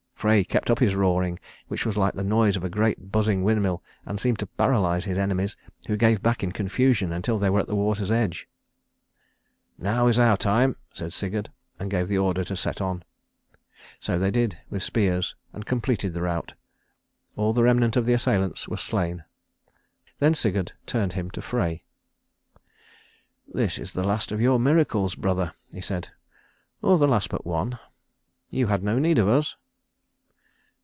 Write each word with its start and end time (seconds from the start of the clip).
Frey 0.21 0.43
kept 0.43 0.69
up 0.69 0.77
his 0.77 0.93
roaring, 0.93 1.39
which 1.67 1.83
was 1.83 1.97
like 1.97 2.13
the 2.13 2.23
noise 2.23 2.55
of 2.55 2.63
a 2.63 2.69
great 2.69 3.11
buzzing 3.11 3.41
windmill, 3.41 3.81
and 4.05 4.19
seemed 4.19 4.37
to 4.37 4.45
paralyze 4.45 5.05
his 5.05 5.17
enemies, 5.17 5.57
who 5.87 5.97
gave 5.97 6.21
back 6.21 6.43
in 6.43 6.51
confusion 6.51 7.11
until 7.11 7.39
they 7.39 7.49
were 7.49 7.59
at 7.61 7.65
the 7.65 7.73
water's 7.75 8.11
edge. 8.11 8.47
"Now 9.79 10.05
is 10.05 10.19
our 10.19 10.37
time," 10.37 10.75
said 10.93 11.11
Sigurd, 11.11 11.49
and 11.79 11.89
gave 11.89 12.07
the 12.07 12.19
order 12.19 12.43
to 12.43 12.55
set 12.55 12.79
on. 12.81 13.01
So 13.99 14.19
they 14.19 14.29
did, 14.29 14.59
with 14.69 14.83
spears, 14.83 15.33
and 15.53 15.65
completed 15.65 16.13
the 16.13 16.21
rout. 16.21 16.53
All 17.35 17.51
the 17.51 17.63
remnant 17.63 17.97
of 17.97 18.05
the 18.05 18.13
assailants 18.13 18.67
was 18.67 18.79
slain. 18.79 19.23
Then 20.19 20.35
Sigurd 20.35 20.73
turned 20.85 21.13
him 21.13 21.31
to 21.31 21.41
Frey. 21.41 21.83
"This 23.51 23.79
is 23.79 23.93
the 23.93 24.03
last 24.03 24.31
of 24.31 24.39
your 24.39 24.59
miracles, 24.59 25.15
brother," 25.15 25.53
he 25.71 25.81
said, 25.81 26.09
"or 26.83 26.99
the 26.99 27.07
last 27.07 27.29
but 27.31 27.43
one. 27.43 27.79
You 28.51 28.67
had 28.67 28.83
no 28.83 28.99
need 28.99 29.17
of 29.17 29.27
us." 29.27 29.55